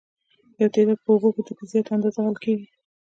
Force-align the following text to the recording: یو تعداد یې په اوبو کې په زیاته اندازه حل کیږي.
یو 0.61 0.69
تعداد 0.75 0.95
یې 0.97 1.01
په 1.03 1.09
اوبو 1.13 1.29
کې 1.45 1.53
په 1.57 1.63
زیاته 1.71 1.91
اندازه 1.95 2.19
حل 2.25 2.35
کیږي. 2.43 2.67